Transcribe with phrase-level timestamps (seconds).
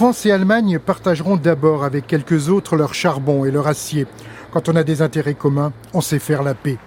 [0.00, 4.06] France et Allemagne partageront d'abord avec quelques autres leur charbon et leur acier.
[4.50, 6.78] Quand on a des intérêts communs, on sait faire la paix.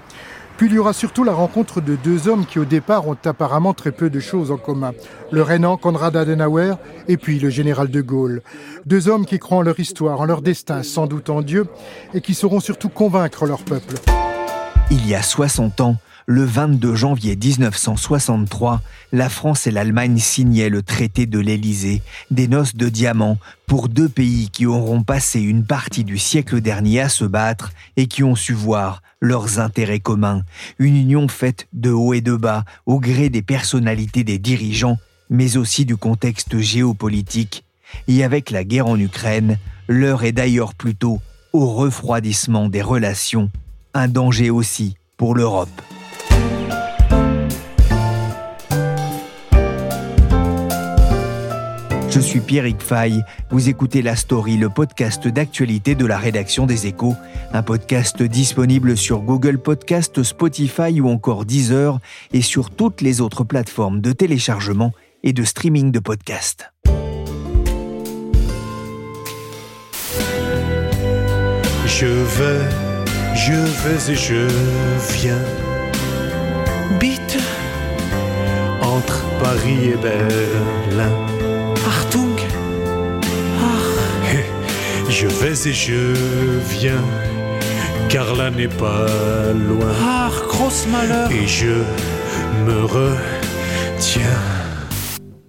[0.57, 3.75] Puis il y aura surtout la rencontre de deux hommes qui au départ ont apparemment
[3.75, 4.93] très peu de choses en commun.
[5.29, 6.73] Le Rénan Konrad Adenauer
[7.07, 8.41] et puis le général de Gaulle.
[8.87, 11.67] Deux hommes qui croient en leur histoire, en leur destin, sans doute en Dieu,
[12.15, 13.93] et qui sauront surtout convaincre leur peuple.
[14.89, 18.81] Il y a 60 ans, le 22 janvier 1963,
[19.11, 24.09] la France et l'Allemagne signaient le traité de l'Élysée, des noces de diamants, pour deux
[24.09, 28.35] pays qui auront passé une partie du siècle dernier à se battre et qui ont
[28.35, 30.43] su voir leurs intérêts communs.
[30.79, 35.57] Une union faite de haut et de bas, au gré des personnalités des dirigeants, mais
[35.57, 37.65] aussi du contexte géopolitique.
[38.07, 41.21] Et avec la guerre en Ukraine, l'heure est d'ailleurs plutôt
[41.53, 43.51] au refroidissement des relations,
[43.93, 45.81] un danger aussi pour l'Europe.
[52.13, 53.23] Je suis Pierrick Fay.
[53.49, 57.15] Vous écoutez La Story, le podcast d'actualité de la rédaction des Échos.
[57.53, 61.99] Un podcast disponible sur Google Podcast, Spotify ou encore Deezer
[62.31, 64.91] et sur toutes les autres plateformes de téléchargement
[65.23, 66.71] et de streaming de podcasts.
[71.87, 72.69] Je vais,
[73.33, 74.47] je vais et je
[75.15, 75.41] viens.
[76.99, 77.39] Bite
[78.83, 81.32] entre Paris et Berlin.
[85.15, 86.15] Je vais et je
[86.71, 87.03] viens,
[88.09, 89.05] car là n'est pas
[89.53, 89.93] loin.
[90.01, 91.83] Ah, grosse malheur Et je
[92.65, 94.62] me retiens.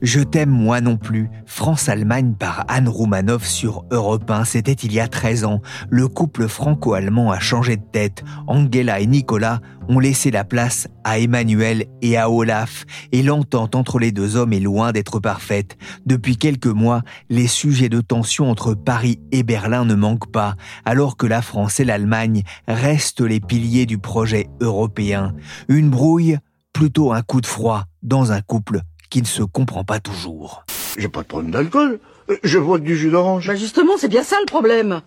[0.05, 1.31] Je t'aime moi non plus.
[1.47, 4.45] France-Allemagne par Anne Roumanoff sur Europe 1.
[4.45, 5.63] C'était il y a 13 ans.
[5.89, 8.23] Le couple franco-allemand a changé de tête.
[8.47, 12.85] Angela et Nicolas ont laissé la place à Emmanuel et à Olaf.
[13.13, 15.79] Et l'entente entre les deux hommes est loin d'être parfaite.
[16.05, 17.01] Depuis quelques mois,
[17.31, 21.81] les sujets de tension entre Paris et Berlin ne manquent pas, alors que la France
[21.81, 25.35] et l'Allemagne restent les piliers du projet européen.
[25.69, 26.37] Une brouille,
[26.75, 30.65] plutôt un coup de froid dans un couple qui ne se comprend pas toujours.
[30.97, 31.99] J'ai pas de problème d'alcool.
[32.43, 33.47] Je vois que du jus d'orange.
[33.47, 35.03] Bah justement, c'est bien ça le problème.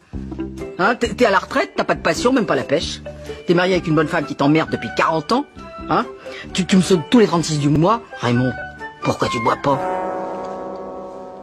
[0.77, 3.01] Hein, t'es à la retraite, t'as pas de passion, même pas la pêche.
[3.47, 5.45] T'es marié avec une bonne femme qui t'emmerde depuis 40 ans.
[5.89, 6.05] Hein
[6.53, 8.01] tu, tu me sautes tous les 36 du mois.
[8.19, 8.51] Raymond,
[9.01, 9.79] pourquoi tu bois pas?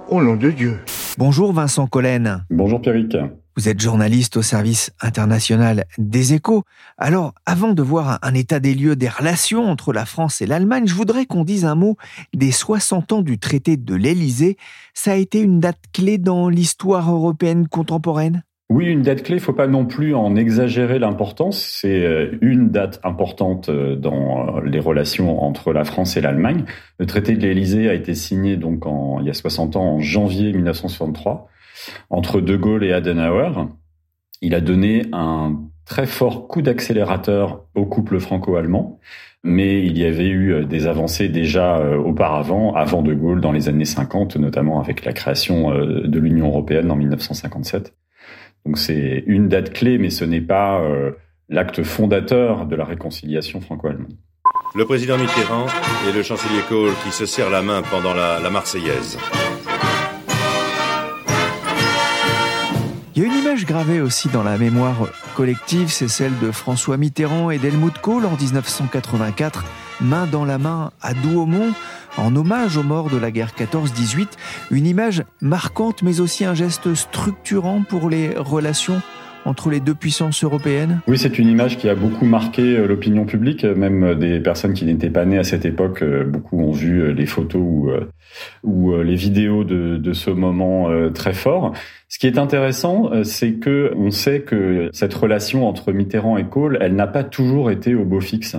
[0.09, 0.79] Au nom de Dieu.
[1.19, 2.45] Bonjour Vincent Collen.
[2.51, 3.17] Bonjour Pierrick.
[3.57, 6.65] Vous êtes journaliste au service international des échos.
[6.99, 10.89] Alors, avant de voir un état des lieux des relations entre la France et l'Allemagne,
[10.89, 11.97] je voudrais qu'on dise un mot
[12.35, 14.57] des 60 ans du traité de l'Élysée.
[14.93, 18.43] Ça a été une date clé dans l'histoire européenne contemporaine?
[18.71, 21.63] Oui, une date clé, il faut pas non plus en exagérer l'importance.
[21.81, 26.65] C'est euh, une date importante euh, dans euh, les relations entre la France et l'Allemagne.
[26.99, 28.85] Le traité de l'Élysée a été signé donc
[29.21, 31.49] il y a 60 ans, en janvier 1963
[32.11, 33.69] entre De Gaulle et Adenauer.
[34.41, 38.99] Il a donné un très fort coup d'accélérateur au couple franco-allemand,
[39.43, 43.53] mais il y avait eu euh, des avancées déjà euh, auparavant, avant De Gaulle, dans
[43.53, 47.95] les années 50, notamment avec la création euh, de l'Union européenne en 1957.
[48.65, 50.83] Donc c'est une date clé, mais ce n'est pas
[51.51, 54.15] l'acte fondateur de la réconciliation franco-allemande.
[54.75, 55.67] Le président Mitterrand
[56.09, 59.19] et le chancelier Kohl qui se serrent la main pendant la, la Marseillaise.
[63.17, 66.97] Il y a une image gravée aussi dans la mémoire collective, c'est celle de François
[66.97, 69.65] Mitterrand et d'Helmut Kohl en 1984,
[70.01, 71.73] main dans la main à Douaumont,
[72.17, 74.27] en hommage aux morts de la guerre 14-18.
[74.73, 79.01] Une image marquante, mais aussi un geste structurant pour les relations
[79.45, 81.01] entre les deux puissances européennes?
[81.07, 84.85] Oui, c'est une image qui a beaucoup marqué euh, l'opinion publique, même des personnes qui
[84.85, 86.03] n'étaient pas nées à cette époque.
[86.03, 87.91] Euh, beaucoup ont vu euh, les photos ou,
[88.63, 91.73] ou les vidéos de, de ce moment très fort.
[92.09, 96.79] Ce qui est intéressant, c'est que on sait que cette relation entre Mitterrand et Kohl,
[96.81, 98.57] elle n'a pas toujours été au beau fixe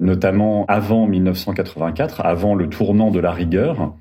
[0.00, 3.94] notamment avant 1984, avant le tournant de la rigueur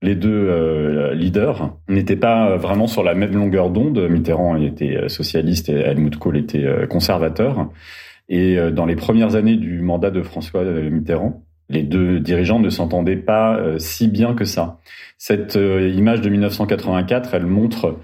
[0.00, 3.98] les deux euh, leaders n'étaient pas vraiment sur la même longueur d'onde.
[4.08, 7.70] Mitterrand était euh, socialiste et Helmut Kohl était euh, conservateur.
[8.28, 13.16] Et dans les premières années du mandat de François Mitterrand, Les deux dirigeants ne s'entendaient
[13.16, 14.80] pas si bien que ça.
[15.16, 17.96] Cette image de 1984, elle montre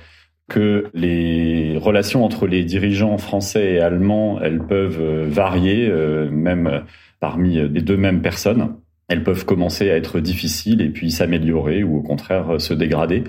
[0.48, 5.92] que les relations entre les dirigeants français et allemands, elles peuvent varier,
[6.30, 6.84] même
[7.20, 8.76] parmi les deux mêmes personnes
[9.08, 13.24] elles peuvent commencer à être difficiles et puis s'améliorer ou au contraire se dégrader.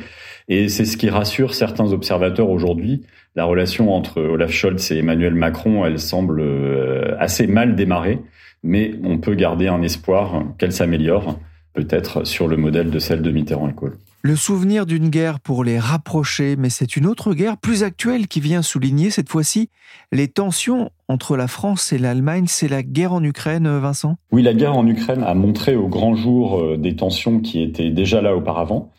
[0.48, 3.04] Et c'est ce qui rassure certains observateurs aujourd'hui.
[3.36, 8.20] La relation entre Olaf Scholz et Emmanuel Macron, elle semble euh, assez mal démarrer,
[8.64, 11.40] mais on peut garder un espoir qu'elle s'améliore,
[11.74, 13.98] peut-être sur le modèle de celle de Mitterrand et Kohl.
[14.26, 18.40] Le souvenir d'une guerre pour les rapprocher, mais c'est une autre guerre plus actuelle qui
[18.40, 19.70] vient souligner cette fois-ci
[20.12, 22.46] les tensions entre la France et l'Allemagne.
[22.48, 24.16] C'est la guerre en Ukraine, Vincent?
[24.32, 27.92] Oui, la guerre en Ukraine a montré au grand jour euh, des tensions qui étaient
[27.92, 28.92] déjà là auparavant.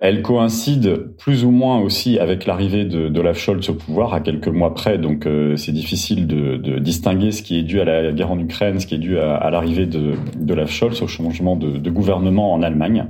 [0.00, 4.48] Elle coïncide plus ou moins aussi avec l'arrivée de d'Olaf Scholz au pouvoir à quelques
[4.48, 8.30] mois près, donc euh, c'est difficile de, distinguer ce qui est dû à la guerre
[8.30, 12.54] en Ukraine, ce qui est dû à, l'arrivée de d'Olaf Scholz, au changement de gouvernement
[12.54, 13.08] en Allemagne.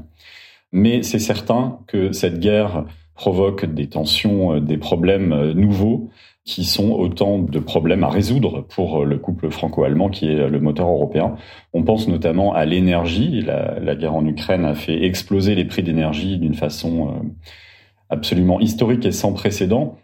[0.77, 2.85] Mais c'est certain que cette guerre
[3.15, 6.11] provoque des tensions, euh, des problèmes euh, nouveaux
[6.45, 10.59] qui sont autant de problèmes à résoudre pour euh, le couple franco-allemand qui est le
[10.59, 11.37] moteur européen.
[11.75, 13.41] On pense notamment à l'énergie.
[13.41, 17.23] La, guerre en Ukraine a fait exploser les prix d'énergie d'une façon
[18.11, 19.97] absolument historique et sans précédent.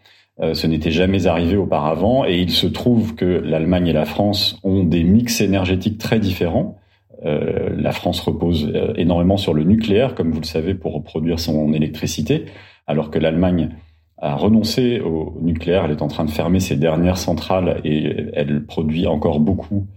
[0.53, 4.83] Ce n'était jamais arrivé auparavant et il se trouve que l'Allemagne et la France ont
[4.83, 6.80] des mix énergétiques très différents.
[7.25, 11.39] Euh, la France repose euh, énormément sur le nucléaire, comme vous le savez, pour produire
[11.39, 12.45] son électricité,
[12.87, 13.69] alors que l'Allemagne
[14.17, 15.85] a renoncé au nucléaire.
[15.85, 19.87] Elle est en train de fermer ses dernières centrales et elle produit encore beaucoup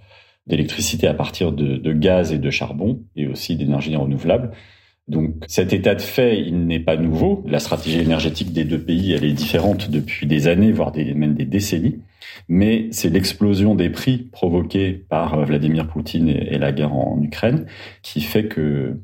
[0.46, 4.50] d'électricité à partir de, gaz et de charbon et aussi d'énergie renouvelable.
[5.08, 7.44] Donc cet état de fait, il n'est pas nouveau.
[7.46, 11.44] La stratégie énergétique des deux pays, elle est différente depuis des années, voire même des
[11.44, 12.00] décennies.
[12.48, 17.66] Mais c'est l'explosion des prix provoquée par euh, Vladimir Poutine et, la guerre en Ukraine
[18.02, 19.00] qui fait que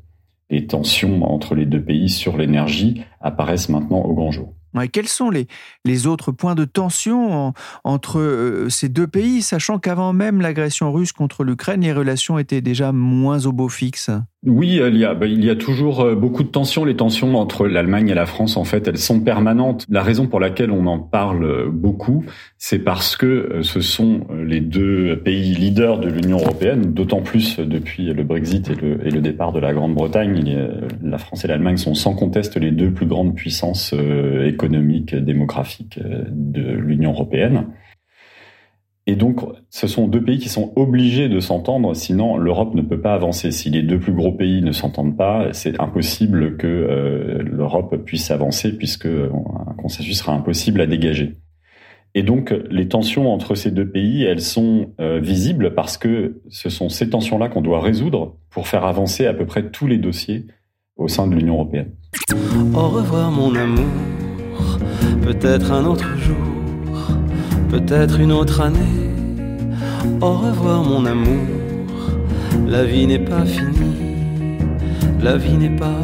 [0.49, 4.53] les tensions entre les deux pays sur l'énergie apparaissent maintenant au grand jour.
[4.91, 5.47] Quels sont les,
[5.85, 7.53] les autres points de tension
[7.83, 12.61] entre euh, ces deux pays, sachant qu'avant même l'agression russe contre l'Ukraine, les relations étaient
[12.61, 14.09] déjà moins au beau fixe?
[14.43, 16.83] Oui, il y a, bah, il y a toujours euh, beaucoup de tensions.
[16.83, 19.85] Les tensions entre l'Allemagne et la France, en fait, elles sont permanentes.
[19.87, 22.25] La raison pour laquelle on en parle euh, beaucoup,
[22.57, 28.11] c'est parce que ce sont les deux pays leaders de l'Union européenne, d'autant plus depuis
[28.11, 30.43] le Brexit et le, et le départ de la Grande-Bretagne.
[31.03, 36.71] La France et l'Allemagne sont sans conteste les deux plus grandes puissances économiques, démographiques de
[36.71, 37.67] l'Union européenne.
[39.07, 43.01] Et donc, ce sont deux pays qui sont obligés de s'entendre, sinon l'Europe ne peut
[43.01, 43.51] pas avancer.
[43.51, 48.29] Si les deux plus gros pays ne s'entendent pas, c'est impossible que euh, l'Europe puisse
[48.29, 51.39] avancer, puisque un consensus sera impossible à dégager.
[52.13, 56.69] Et donc, les tensions entre ces deux pays, elles sont euh, visibles parce que ce
[56.69, 60.45] sont ces tensions-là qu'on doit résoudre pour faire avancer à peu près tous les dossiers
[60.97, 61.91] au sein de l'Union européenne.
[62.75, 63.85] Au revoir mon amour,
[65.21, 66.51] peut-être un autre jour
[67.71, 68.97] peut-être une autre année.
[70.19, 71.47] Au revoir mon amour,
[72.67, 74.59] la vie n'est pas finie,
[75.21, 76.01] la vie n'est pas.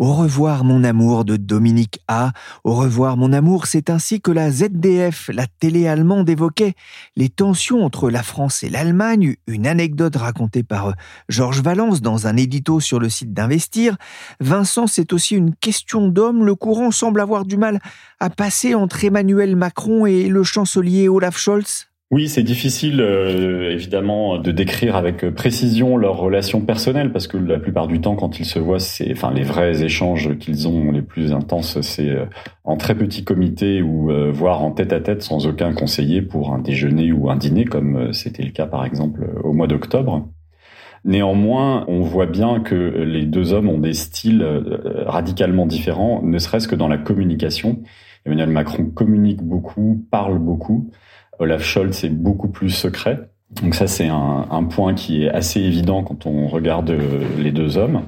[0.00, 2.32] Au revoir mon amour de Dominique A.
[2.64, 6.72] Au revoir mon amour, c'est ainsi que la ZDF, la télé allemande, évoquait
[7.16, 9.36] les tensions entre la France et l'Allemagne.
[9.46, 10.92] Une anecdote racontée par euh,
[11.28, 13.98] Georges Valence dans un édito sur le site d'Investir.
[14.40, 16.46] Vincent, c'est aussi une question d'homme.
[16.46, 17.78] Le courant semble avoir du mal
[18.20, 21.89] à passer entre Emmanuel Macron et le chancelier Olaf Scholz.
[22.12, 27.60] Oui, c'est difficile euh, évidemment de décrire avec précision leurs relations personnelles parce que la
[27.60, 31.02] plupart du temps, quand ils se voient, c'est enfin les vrais échanges qu'ils ont les
[31.02, 32.26] plus intenses, c'est euh,
[32.64, 36.52] en très petit comité ou euh, voire en tête à tête sans aucun conseiller pour
[36.52, 40.28] un déjeuner ou un dîner, comme c'était le cas par exemple au mois d'octobre.
[41.04, 44.44] Néanmoins, on voit bien que les deux hommes ont des styles
[45.06, 47.82] radicalement différents, ne serait-ce que dans la communication.
[48.26, 50.90] Emmanuel Macron communique beaucoup, parle beaucoup.
[51.40, 53.30] Olaf Scholz est beaucoup plus secret.
[53.62, 57.78] Donc ça, c'est un, point qui est assez évident quand on regarde euh, les deux
[57.78, 58.02] hommes.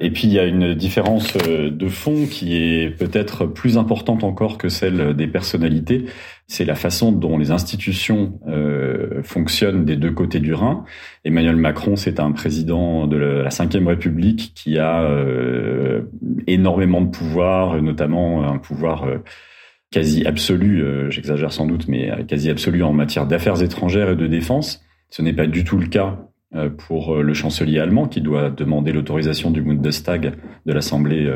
[0.00, 4.24] Et puis il y a une différence euh, de fond qui est peut-être plus importante
[4.24, 6.06] encore que celle des personnalités.
[6.48, 10.84] C'est la façon dont les institutions euh, fonctionnent des deux côtés du Rhin.
[11.24, 15.08] Emmanuel Macron, c'est un président de la Ve République qui a
[16.46, 19.06] énormément de pouvoir, notamment un pouvoir
[19.92, 24.16] quasi absolue, euh, j'exagère sans doute, mais euh, quasi absolue en matière d'affaires étrangères et
[24.16, 24.82] de défense.
[25.10, 26.18] Ce n'est pas du tout le cas
[26.56, 30.32] euh, pour le chancelier allemand qui doit demander l'autorisation du Bundestag
[30.66, 31.30] de l'Assemblée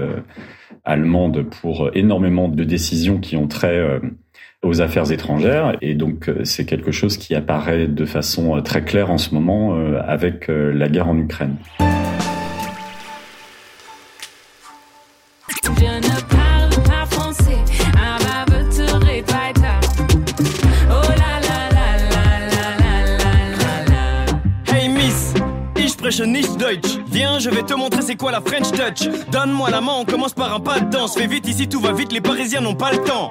[0.85, 4.01] allemande pour énormément de décisions qui ont trait
[4.63, 5.77] aux affaires étrangères.
[5.83, 10.47] Et donc, c'est quelque chose qui apparaît de façon très claire en ce moment avec
[10.49, 11.57] la guerre en Ukraine.
[26.19, 26.99] Deutsch.
[27.13, 29.07] Viens, je vais te montrer c'est quoi la French Touch.
[29.31, 31.15] Donne-moi la main, on commence par un pas de danse.
[31.15, 33.31] Fais vite ici, tout va vite, les Parisiens n'ont pas le temps.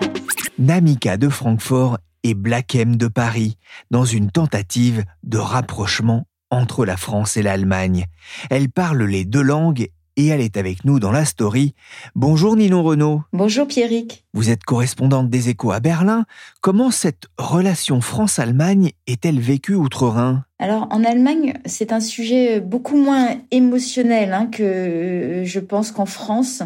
[0.60, 3.58] Namika de Francfort et Black M de Paris,
[3.90, 8.06] dans une tentative de rapprochement entre la France et l'Allemagne.
[8.52, 11.74] Elles parlent les deux langues et elle est avec nous dans la story.
[12.16, 13.22] Bonjour Ninon Renaud.
[13.34, 14.26] Bonjour Pierrick.
[14.34, 16.26] Vous êtes correspondante des échos à Berlin.
[16.62, 20.44] Comment cette relation France-Allemagne est-elle vécue outre-Rhin?
[20.58, 26.06] Alors en Allemagne, c'est un sujet beaucoup moins émotionnel hein, que euh, je pense qu'en
[26.06, 26.64] France.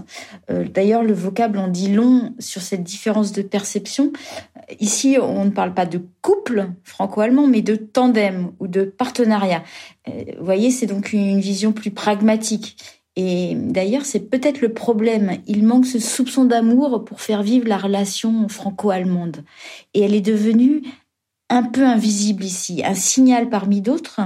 [0.51, 4.11] Euh, d'ailleurs, le vocable en dit long sur cette différence de perception.
[4.79, 9.63] Ici, on ne parle pas de couple franco-allemand, mais de tandem ou de partenariat.
[10.07, 12.98] Euh, vous voyez, c'est donc une vision plus pragmatique.
[13.21, 15.39] Et d'ailleurs, c'est peut-être le problème.
[15.45, 19.43] Il manque ce soupçon d'amour pour faire vivre la relation franco-allemande.
[19.93, 20.83] Et elle est devenue
[21.49, 24.21] un peu invisible ici, un signal parmi d'autres.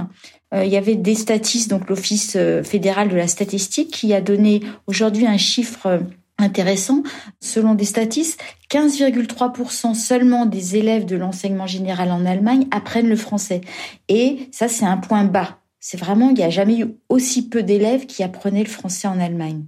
[0.54, 4.20] Euh, il y avait des statistes, donc l'Office euh, fédéral de la statistique, qui a
[4.20, 5.98] donné aujourd'hui un chiffre euh,
[6.38, 7.02] intéressant.
[7.40, 13.60] Selon des statistes, 15,3% seulement des élèves de l'enseignement général en Allemagne apprennent le français.
[14.06, 17.62] Et ça, c'est un point bas c'est vraiment, il n'y a jamais eu aussi peu
[17.62, 19.64] d'élèves qui apprenaient le français en Allemagne.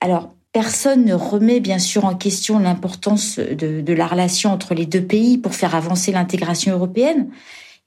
[0.00, 5.02] Alors, personne ne remet bien sûr en question l'importance de, la relation entre les deux
[5.02, 7.28] pays pour faire avancer l'intégration européenne.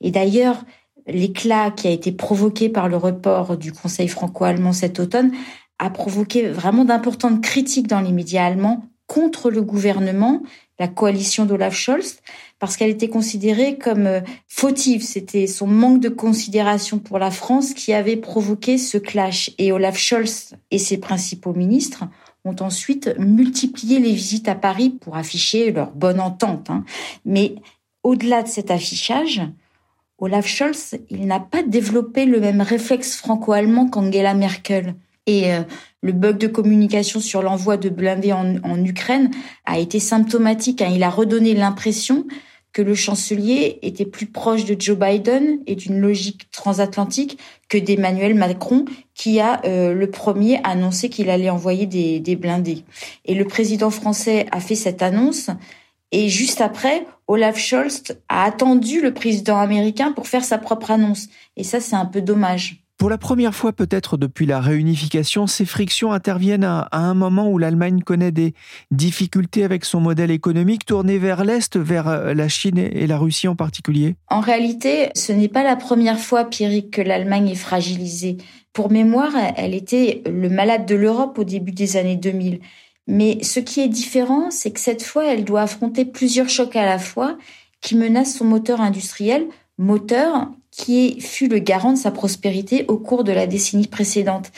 [0.02, 0.66] Et d'ailleurs,
[1.08, 5.32] l'éclat qui a été provoqué par le report du Conseil franco-allemand cet automne
[5.80, 10.44] a provoqué vraiment d'importantes critiques dans les médias allemands contre le gouvernement,
[10.80, 12.20] la coalition d'Olaf Scholz,
[12.60, 15.04] parce qu'elle était considérée comme euh, fautive.
[15.04, 19.52] C'était son manque de considération pour la France qui avait provoqué ce clash.
[19.58, 22.06] Et Olaf Scholz et ses principaux ministres
[22.46, 26.70] ont ensuite multiplié les visites à Paris pour afficher leur bonne entente.
[26.70, 26.84] Hein.
[27.26, 27.56] Mais
[28.04, 29.42] au-delà de cet affichage,
[30.20, 34.96] Olaf Scholz, il n'a pas développé le même réflexe franco-allemand qu'Angela Merkel.
[35.28, 35.62] Et euh,
[36.02, 39.32] le bug de communication sur l'envoi de blindés en, Ukraine
[39.66, 40.82] a été symptomatique.
[40.82, 40.92] Hein.
[40.94, 42.26] Il a redonné l'impression
[42.74, 47.40] que le chancelier était plus proche de Joe Biden et d'une logique transatlantique
[47.70, 48.86] que d'Emmanuel Macron,
[49.16, 52.84] qui a euh, le premier annoncé qu'il allait envoyer des, des blindés.
[53.26, 55.50] Et le président français a fait cette annonce.
[56.12, 61.30] Et juste après, Olaf Scholz a attendu le président américain pour faire sa propre annonce.
[61.56, 62.87] Et ça, c'est un peu dommage.
[62.98, 67.60] Pour la première fois peut-être depuis la réunification, ces frictions interviennent à, un moment où
[67.60, 68.56] l'Allemagne connaît des
[68.90, 73.48] difficultés avec son modèle économique tourné vers l'Est, vers euh, la Chine et la Russie
[73.48, 74.16] en particulier.
[74.30, 78.38] En réalité, ce n'est pas la première fois, Pierrick, que l'Allemagne est fragilisée.
[78.74, 82.62] Pour mémoire, elle était le malade de l'Europe au début des années 2000.
[83.06, 86.86] Mais ce qui est différent, c'est que cette fois, elle doit affronter plusieurs chocs à
[86.86, 87.38] la fois
[87.80, 89.46] qui menacent son moteur industriel,
[89.78, 94.52] moteur qui fut le garant de sa prospérité au cours de la décennie précédente.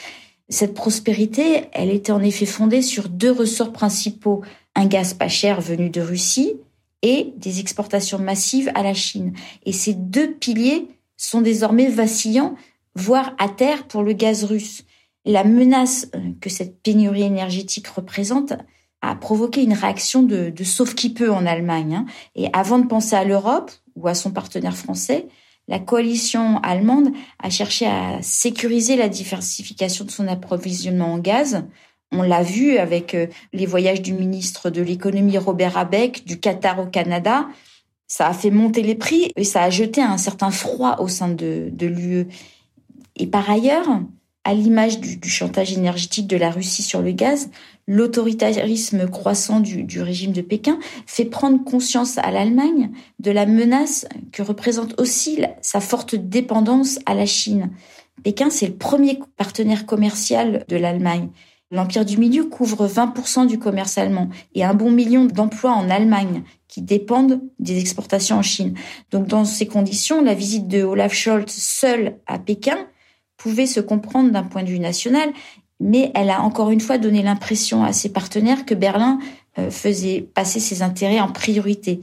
[0.50, 4.42] Cette prospérité, elle était en effet fondée sur deux ressorts principaux,
[4.76, 6.56] un gaz pas cher venu de Russie
[7.02, 9.32] et des exportations massives à la Chine.
[9.64, 12.54] Et ces deux piliers sont désormais vacillants,
[12.94, 14.84] voire à terre pour le gaz russe.
[15.24, 18.52] La menace euh, que cette pénurie énergétique représente
[19.00, 21.94] a provoqué une réaction de, sauve qui peut en Allemagne.
[21.94, 22.06] Hein.
[22.34, 25.26] Et avant de penser à l'Europe ou à son partenaire français,
[25.70, 31.64] la coalition allemande a cherché à sécuriser la diversification de son approvisionnement en gaz.
[32.10, 36.80] On l'a vu avec euh, les voyages du ministre de l'économie Robert Abeck du Qatar
[36.80, 37.46] au Canada.
[38.08, 41.28] Ça a fait monter les prix et ça a jeté un certain froid au sein
[41.28, 42.26] de, de l'UE.
[43.14, 43.86] Et par ailleurs,
[44.44, 47.50] à l'image du, chantage énergétique de la Russie sur le gaz,
[47.86, 54.42] l'autoritarisme croissant du, régime de Pékin fait prendre conscience à l'Allemagne de la menace que
[54.42, 57.70] représente aussi sa forte dépendance à la Chine.
[58.22, 61.28] Pékin, c'est le premier partenaire commercial de l'Allemagne.
[61.72, 66.42] L'Empire du Milieu couvre 20% du commerce allemand et un bon million d'emplois en Allemagne
[66.66, 68.74] qui dépendent des exportations en Chine.
[69.12, 72.86] Donc dans ces conditions, la visite de Olaf Scholz seul à Pékin
[73.40, 75.30] pouvait se comprendre d'un point de vue national,
[75.80, 79.18] mais elle a encore une fois donné l'impression à ses partenaires que Berlin
[79.58, 82.00] euh, faisait passer ses intérêts en priorité.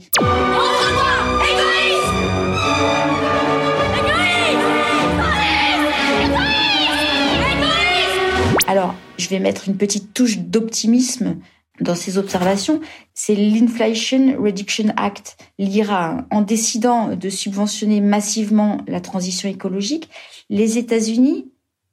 [8.66, 11.36] Alors, je vais mettre une petite touche d'optimisme
[11.80, 12.80] dans ses observations,
[13.14, 16.26] c'est l'Inflation Reduction Act, l'IRA.
[16.30, 20.08] En décidant de subventionner massivement la transition écologique,
[20.50, 21.50] les États-Unis,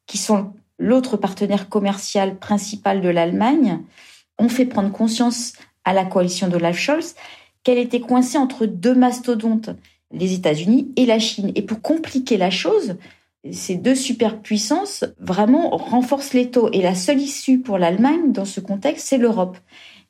[0.08, 3.80] qui sont l'autre partenaire commercial principal de l'Allemagne,
[4.38, 5.54] ont fait prendre conscience
[5.86, 7.16] à la coalition de Scholz
[7.64, 9.70] qu'elle était coincée entre deux mastodontes,
[10.12, 11.52] les États-Unis et la Chine.
[11.56, 12.98] Et pour compliquer la chose,
[13.52, 16.70] ces deux superpuissances vraiment renforcent les taux.
[16.72, 19.58] Et la seule issue pour l'Allemagne dans ce contexte, c'est l'Europe.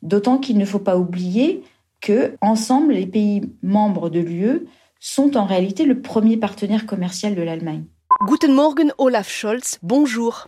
[0.02, 1.64] D'autant qu'il ne faut pas oublier
[2.02, 4.68] que, ensemble, les pays membres de l'UE
[5.00, 7.84] sont en réalité le premier partenaire commercial de l'Allemagne.
[8.28, 9.80] Guten Morgen, Olaf Scholz.
[9.82, 10.48] Bonjour.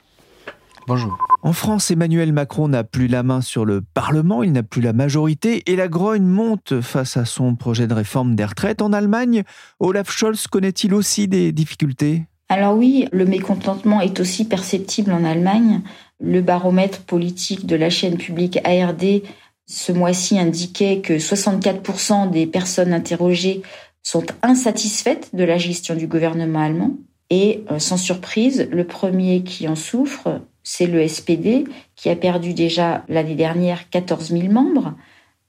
[0.87, 1.17] Bonjour.
[1.43, 4.93] En France, Emmanuel Macron n'a plus la main sur le Parlement, il n'a plus la
[4.93, 8.81] majorité et la grogne monte face à son projet de réforme des retraites.
[8.81, 9.43] En Allemagne,
[9.79, 12.23] Olaf Scholz connaît-il aussi des difficultés?
[12.49, 15.81] Alors oui, le mécontentement est aussi perceptible en Allemagne.
[16.19, 19.21] Le baromètre politique de la chaîne publique ARD
[19.67, 23.61] ce mois-ci indiquait que 64% des personnes interrogées
[24.01, 26.93] sont insatisfaites de la gestion du gouvernement allemand.
[27.29, 31.65] Et euh, sans surprise, le premier qui en souffre, c'est le SPD,
[31.97, 34.93] qui a perdu déjà l'année dernière 14 000 membres.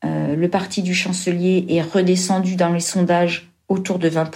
[0.04, 4.32] Euh, le parti du chancelier est redescendu dans les sondages autour de 20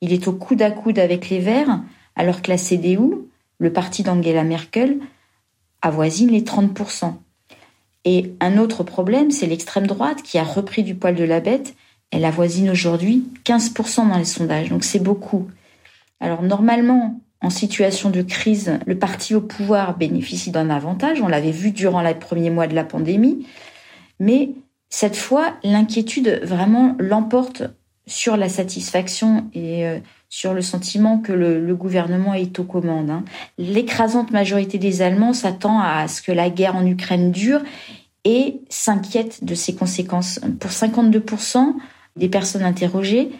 [0.00, 1.80] il est au coude à coude avec les Verts,
[2.16, 3.10] alors que la CDU,
[3.58, 4.98] le parti d'Angela Merkel,
[5.82, 7.14] avoisine les 30%.
[8.04, 11.74] Et un autre problème, c'est l'extrême droite qui a repris du poil de la bête.
[12.10, 15.48] Elle avoisine aujourd'hui 15% dans les sondages, donc c'est beaucoup.
[16.20, 21.20] Alors normalement, en situation de crise, le parti au pouvoir bénéficie d'un avantage.
[21.20, 23.46] On l'avait vu durant les premiers mois de la pandémie.
[24.18, 24.50] Mais
[24.88, 27.62] cette fois, l'inquiétude vraiment l'emporte
[28.08, 29.98] sur la satisfaction et euh,
[30.28, 33.10] sur le sentiment que le, gouvernement est aux commandes.
[33.10, 33.24] Hein.
[33.56, 37.62] L'écrasante majorité des Allemands s'attend à ce que la guerre en Ukraine dure
[38.24, 40.40] et s'inquiète de ses conséquences.
[40.58, 41.74] Pour 52%
[42.16, 43.30] des personnes interrogées,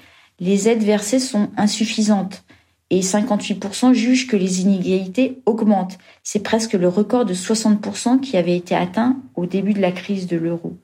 [0.41, 2.45] les aides versées sont insuffisantes
[2.91, 5.99] et 58% jugent que les inégalités augmentent.
[6.23, 10.27] C'est presque le record de 60% qui avait été atteint au début de la crise
[10.27, 10.77] de l'euro.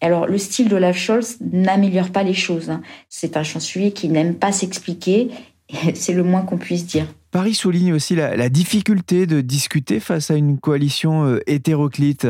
[0.00, 2.70] Alors, le style d'Olaf Scholz n'améliore pas les choses.
[2.70, 2.82] Hein.
[3.08, 5.30] C'est un chancelier qui n'aime pas s'expliquer.
[5.94, 7.06] C'est le moins qu'on puisse dire.
[7.30, 12.26] Paris souligne aussi la, difficulté de discuter face à une coalition euh, hétéroclite.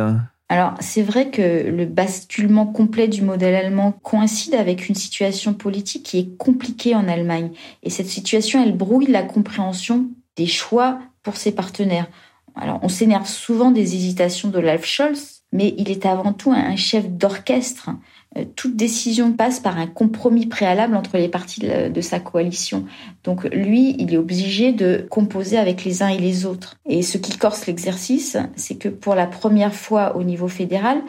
[0.49, 6.05] Alors, c'est vrai que le basculement complet du modèle allemand coïncide avec une situation politique
[6.05, 7.51] qui est compliquée en Allemagne.
[7.83, 12.07] Et cette situation, elle brouille la compréhension des choix pour ses partenaires.
[12.55, 17.09] Alors, on s'énerve souvent des hésitations d'Olaf Scholz, mais il est avant tout un chef
[17.09, 17.91] d'orchestre.
[18.37, 22.85] Euh, toute décision passe par un compromis préalable entre les partis de sa coalition.
[23.25, 26.77] Donc lui, il est obligé de composer avec les uns et les autres.
[26.85, 31.03] Et ce qui corse l'exercice, c'est que pour la première fois au niveau fédéral,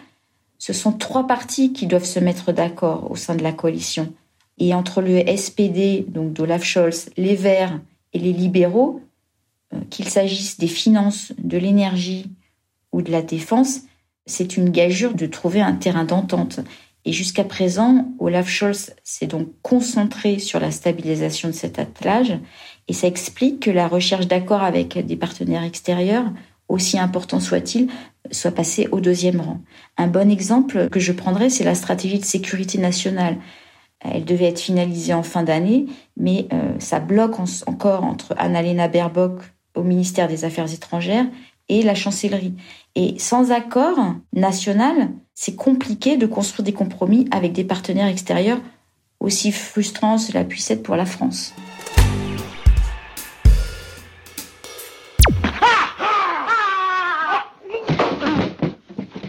[0.59, 4.13] ce sont trois partis qui doivent se mettre d'accord au sein de la coalition.
[4.59, 7.79] Et entre le SPD, donc d'Olaf Scholz, les Verts
[8.13, 9.01] et les libéraux,
[9.73, 12.31] euh, qu'il s'agisse des finances, de l'énergie
[12.93, 13.81] ou de la défense,
[14.27, 16.59] c'est une gageure de trouver un terrain d'entente.
[17.05, 22.37] Et jusqu'à présent, Olaf Scholz s'est donc concentré sur la stabilisation de cet attelage
[22.87, 26.25] et ça explique que la recherche d'accord avec des partenaires extérieurs,
[26.67, 27.87] aussi important soit-il,
[28.31, 29.61] soit passée au deuxième rang.
[29.97, 33.37] Un bon exemple que je prendrais, c'est la stratégie de sécurité nationale.
[34.01, 35.85] Elle devait être finalisée en fin d'année,
[36.17, 39.39] mais euh, ça bloque encore entre Annalena Baerbock
[39.75, 41.25] au ministère des Affaires étrangères
[41.69, 42.53] et la chancellerie.
[42.95, 43.97] Et sans accord
[44.33, 48.59] national, c'est compliqué de construire des compromis avec des partenaires extérieurs,
[49.19, 51.53] aussi frustrant cela puisse être pour la France.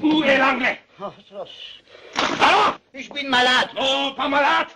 [0.03, 0.79] Où est l'anglais?
[1.01, 3.69] Allons Je suis malade.
[3.81, 4.69] Oh, pas malade?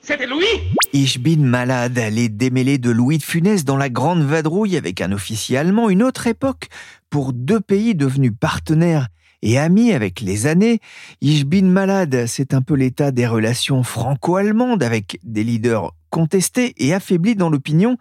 [0.00, 0.46] C'était Louis?
[0.94, 5.12] Ich bin malade, les démêlés de Louis de Funès dans la grande vadrouille avec un
[5.12, 6.68] officier allemand, une autre époque
[7.10, 9.08] pour deux pays devenus partenaires
[9.42, 10.80] et amis avec les années.
[11.20, 16.94] Ich bin malade, c'est un peu l'état des relations franco-allemandes avec des leaders contestés et
[16.94, 17.96] affaiblis dans l'opinion.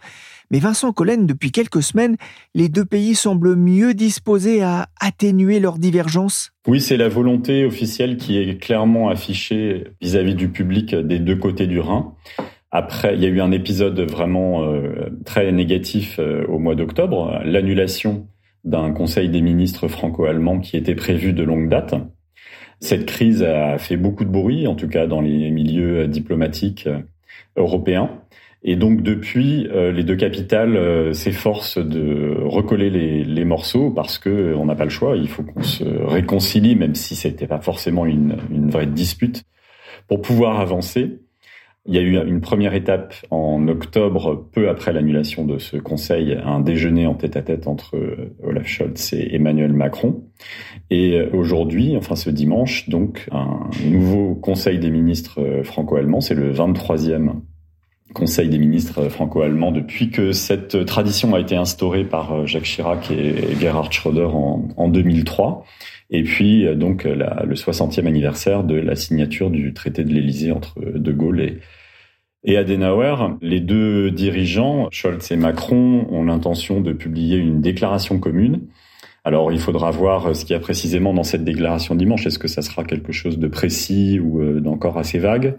[0.50, 2.16] Mais Vincent Collen, depuis quelques semaines,
[2.56, 6.52] les deux pays semblent mieux disposés à atténuer leurs divergences.
[6.68, 11.68] Oui, c'est la volonté officielle qui est clairement affichée vis-à-vis du public des deux côtés
[11.68, 12.14] du Rhin.
[12.72, 17.42] Après, il y a eu un épisode vraiment euh, très négatif euh, au mois d'octobre,
[17.44, 18.28] l'annulation
[18.68, 21.96] d'un conseil des ministres franco-allemands qui était prévu de longue date.
[22.80, 26.88] Cette crise a fait beaucoup de bruit, en tout cas dans les milieux diplomatiques
[27.56, 28.12] européens.
[28.64, 34.54] Et donc depuis, euh, les deux capitales euh, s'efforcent de recoller les, morceaux parce que
[34.56, 35.16] on n'a pas le choix.
[35.16, 39.44] Il faut qu'on se réconcilie, même si c'était pas forcément une vraie dispute,
[40.08, 41.20] pour pouvoir avancer.
[41.88, 46.38] Il y a eu une première étape en octobre, peu après l'annulation de ce conseil,
[46.44, 47.98] un déjeuner en tête-à-tête entre
[48.44, 50.24] Olaf Scholz et Emmanuel Macron.
[50.90, 57.36] Et aujourd'hui, enfin ce dimanche, donc un nouveau conseil des ministres franco-allemands, c'est le 23e
[58.14, 63.56] Conseil des ministres franco-allemands depuis que cette tradition a été instaurée par Jacques Chirac et
[63.60, 65.66] Gerhard Schröder en, en 2003.
[66.10, 70.80] Et puis donc la, le 60e anniversaire de la signature du traité de l'Élysée entre
[70.80, 71.60] De Gaulle et,
[72.44, 73.38] et Adenauer.
[73.42, 78.62] Les deux dirigeants, Scholz et Macron, ont l'intention de publier une déclaration commune.
[79.26, 82.26] Alors il faudra voir ce qu'il y a précisément dans cette déclaration dimanche.
[82.26, 85.58] Est-ce que ça sera quelque chose de précis ou d'encore assez vague?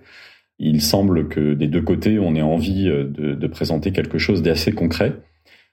[0.59, 4.73] Il semble que des deux côtés, on ait envie euh, de, présenter quelque chose d'assez
[4.73, 5.15] concret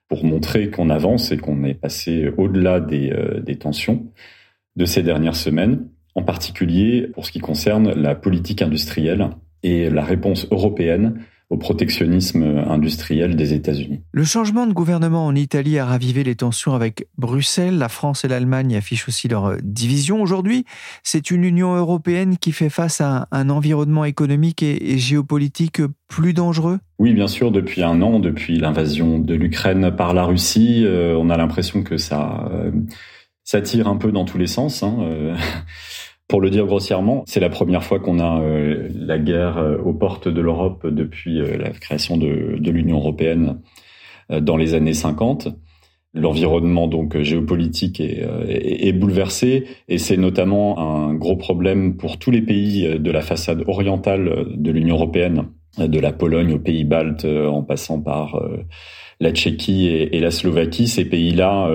[0.07, 4.07] pour montrer qu'on avance et qu'on est passé au-delà des, euh, des tensions
[4.75, 9.29] de ces dernières semaines, en particulier pour ce qui concerne la politique industrielle
[9.63, 14.01] et la réponse européenne au protectionnisme industriel des États-Unis.
[14.11, 17.77] Le changement de gouvernement en Italie a ravivé les tensions avec Bruxelles.
[17.77, 20.21] La France et l'Allemagne affichent aussi leur division.
[20.21, 20.65] Aujourd'hui,
[21.03, 26.79] c'est une Union européenne qui fait face à un environnement économique et géopolitique plus dangereux
[26.99, 27.51] Oui, bien sûr.
[27.51, 31.97] Depuis un an, depuis l'invasion de l'Ukraine par la Russie, euh, on a l'impression que
[31.97, 32.71] ça, euh,
[33.43, 34.83] ça tire un peu dans tous les sens.
[34.83, 35.35] Hein, euh.
[36.27, 39.93] Pour le dire grossièrement, c'est la première fois qu'on a euh, la guerre euh, aux
[39.93, 43.61] portes de l'Europe depuis euh, la création de, l'Union européenne
[44.41, 45.49] dans les années 50.
[46.15, 52.99] L'environnement donc géopolitique est, bouleversé et c'est notamment un gros problème pour tous les pays
[52.99, 58.01] de la façade orientale de l'Union européenne, de la Pologne aux pays baltes en passant
[58.01, 58.41] par
[59.19, 60.87] la Tchéquie et, et la Slovaquie.
[60.87, 61.69] Ces pays-là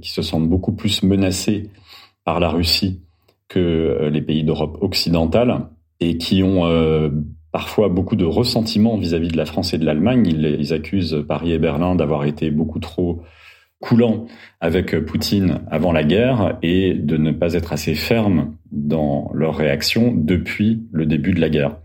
[0.00, 1.68] qui se sentent beaucoup plus menacés
[2.24, 3.03] par la Russie
[3.54, 5.68] que les pays d'Europe occidentale
[6.00, 7.08] et qui ont euh,
[7.52, 10.26] parfois beaucoup de ressentiment vis-à-vis de la France et de l'Allemagne.
[10.26, 13.22] Ils, ils, accusent Paris et Berlin d'avoir été beaucoup trop
[13.80, 14.26] coulants
[14.60, 20.12] avec Poutine avant la guerre et de ne pas être assez fermes dans leur réaction
[20.16, 21.76] depuis le début de la guerre,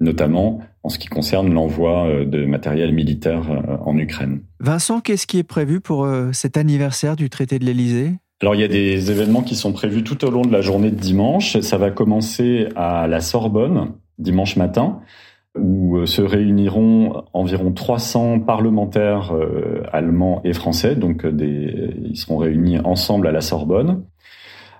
[0.00, 4.40] notamment en ce qui concerne l'envoi de matériel militaire en Ukraine.
[4.60, 8.12] Vincent, qu'est-ce qui est prévu pour cet anniversaire du traité de l'Élysée?
[8.42, 10.90] Alors il y a des événements qui sont prévus tout au long de la journée
[10.90, 11.60] de dimanche.
[11.60, 15.00] Ça va commencer à la Sorbonne dimanche matin
[15.58, 20.94] où se réuniront environ 300 parlementaires euh, allemands et français.
[20.94, 24.04] Donc des, ils seront réunis ensemble à la Sorbonne.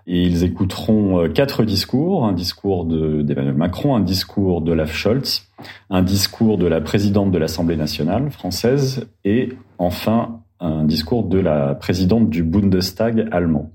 [0.07, 5.46] Et ils écouteront quatre discours, un discours d'Emmanuel Macron, un discours de Olaf Scholz,
[5.90, 11.75] un discours de la présidente de l'Assemblée nationale française et enfin un discours de la
[11.75, 13.73] présidente du Bundestag allemand.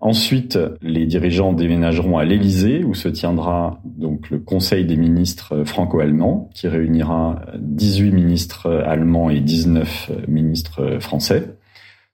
[0.00, 6.50] Ensuite, les dirigeants déménageront à l'Élysée où se tiendra donc le Conseil des ministres franco-allemands
[6.54, 11.56] qui réunira 18 ministres allemands et 19 ministres français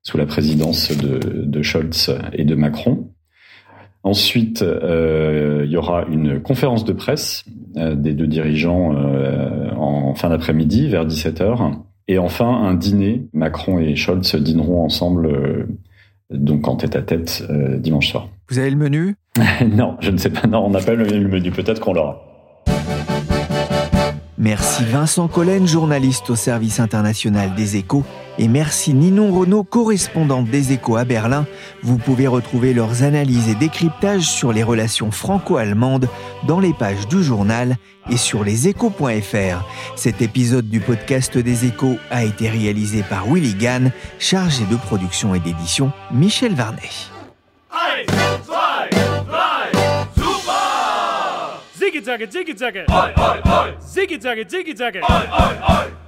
[0.02, 3.08] sous la présidence de, Scholz et de Macron.
[4.02, 7.44] Ensuite, euh, il y aura une conférence de presse
[7.76, 11.72] euh, des deux dirigeants euh, en fin d'après-midi vers 17 heures
[12.08, 13.28] et enfin, un dîner.
[13.32, 15.66] Macron et Scholz dîneront ensemble, euh,
[16.30, 18.28] donc en tête à tête, euh, dimanche soir.
[18.48, 19.14] Vous avez le menu?
[19.66, 20.48] Non, je ne sais pas.
[20.48, 21.50] Non, on n'a pas le menu.
[21.50, 22.24] Peut-être qu'on l'aura.
[24.38, 28.04] Merci Vincent Collen, journaliste au service international des échos.
[28.40, 31.44] Et merci Ninon Renaud, correspondante des échos à Berlin.
[31.82, 36.08] Vous pouvez retrouver leurs analyses et décryptages sur les relations franco-allemandes
[36.46, 37.76] dans les pages du journal
[38.08, 39.64] et sur leséchos.fr.
[39.96, 45.34] Cet épisode du podcast des échos a été réalisé par Willy Gann, chargé de production
[45.34, 47.10] et d'édition Michel Varnet.
[51.76, 52.80] Ziggy zaggy, ziggy zaggy.
[52.88, 53.74] Oi, oi, oi.
[53.80, 54.98] Ziggy zaggy, ziggy zaggy.
[54.98, 56.07] Oi, oi, oi.